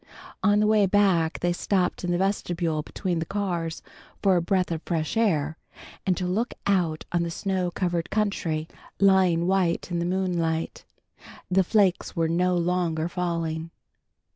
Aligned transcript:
On 0.41 0.59
the 0.59 0.65
way 0.65 0.87
back 0.87 1.41
they 1.41 1.53
stopped 1.53 2.03
in 2.03 2.09
the 2.11 2.17
vestibule 2.17 2.81
between 2.81 3.19
the 3.19 3.25
cars 3.27 3.83
for 4.23 4.35
a 4.35 4.41
breath 4.41 4.71
of 4.71 4.81
fresh 4.81 5.15
air, 5.15 5.59
and 6.07 6.17
to 6.17 6.25
look 6.25 6.55
out 6.65 7.05
on 7.11 7.21
the 7.21 7.29
snow 7.29 7.69
covered 7.69 8.09
country, 8.09 8.67
lying 8.99 9.45
white 9.45 9.91
in 9.91 9.99
the 9.99 10.05
moonlight. 10.05 10.85
The 11.51 11.63
flakes 11.63 12.15
were 12.15 12.27
no 12.27 12.57
longer 12.57 13.07
falling. 13.09 13.69